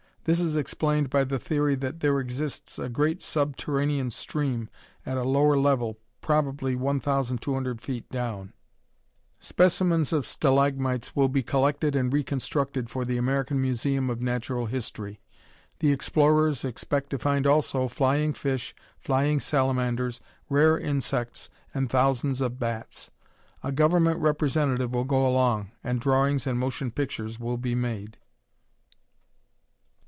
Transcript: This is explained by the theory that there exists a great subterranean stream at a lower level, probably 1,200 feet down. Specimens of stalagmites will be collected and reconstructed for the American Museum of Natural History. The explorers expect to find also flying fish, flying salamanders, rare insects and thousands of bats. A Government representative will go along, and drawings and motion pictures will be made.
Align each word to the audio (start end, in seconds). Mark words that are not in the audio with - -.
This 0.23 0.39
is 0.39 0.55
explained 0.55 1.09
by 1.09 1.23
the 1.23 1.39
theory 1.39 1.73
that 1.73 2.01
there 2.01 2.19
exists 2.19 2.77
a 2.77 2.87
great 2.89 3.23
subterranean 3.23 4.11
stream 4.11 4.69
at 5.03 5.17
a 5.17 5.23
lower 5.23 5.57
level, 5.57 5.97
probably 6.21 6.75
1,200 6.75 7.81
feet 7.81 8.07
down. 8.11 8.53
Specimens 9.39 10.13
of 10.13 10.27
stalagmites 10.27 11.15
will 11.15 11.27
be 11.27 11.41
collected 11.41 11.95
and 11.95 12.13
reconstructed 12.13 12.87
for 12.87 13.03
the 13.03 13.17
American 13.17 13.59
Museum 13.59 14.11
of 14.11 14.21
Natural 14.21 14.67
History. 14.67 15.19
The 15.79 15.91
explorers 15.91 16.63
expect 16.63 17.09
to 17.09 17.17
find 17.17 17.47
also 17.47 17.87
flying 17.87 18.33
fish, 18.33 18.75
flying 18.99 19.39
salamanders, 19.39 20.19
rare 20.49 20.77
insects 20.77 21.49
and 21.73 21.89
thousands 21.89 22.41
of 22.41 22.59
bats. 22.59 23.09
A 23.63 23.71
Government 23.71 24.19
representative 24.19 24.93
will 24.93 25.03
go 25.03 25.25
along, 25.25 25.71
and 25.83 25.99
drawings 25.99 26.45
and 26.45 26.59
motion 26.59 26.91
pictures 26.91 27.39
will 27.39 27.57
be 27.57 27.73
made. 27.73 28.19